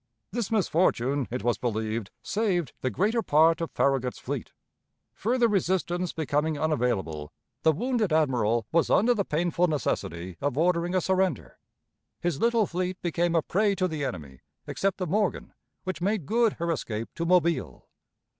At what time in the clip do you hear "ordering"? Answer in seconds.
10.57-10.95